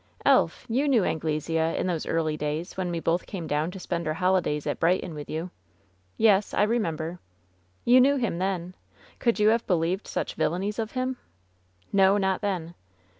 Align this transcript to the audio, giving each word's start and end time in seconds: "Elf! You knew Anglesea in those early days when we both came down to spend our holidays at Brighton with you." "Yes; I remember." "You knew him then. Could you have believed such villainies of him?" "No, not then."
"Elf! 0.25 0.65
You 0.67 0.87
knew 0.87 1.03
Anglesea 1.05 1.77
in 1.77 1.85
those 1.85 2.07
early 2.07 2.35
days 2.35 2.75
when 2.75 2.89
we 2.89 2.99
both 2.99 3.27
came 3.27 3.45
down 3.45 3.69
to 3.69 3.79
spend 3.79 4.07
our 4.07 4.15
holidays 4.15 4.65
at 4.65 4.79
Brighton 4.79 5.13
with 5.13 5.29
you." 5.29 5.51
"Yes; 6.17 6.55
I 6.55 6.63
remember." 6.63 7.19
"You 7.85 8.01
knew 8.01 8.15
him 8.15 8.39
then. 8.39 8.73
Could 9.19 9.39
you 9.39 9.49
have 9.49 9.67
believed 9.67 10.07
such 10.07 10.33
villainies 10.33 10.79
of 10.79 10.93
him?" 10.93 11.17
"No, 11.93 12.17
not 12.17 12.41
then." 12.41 12.73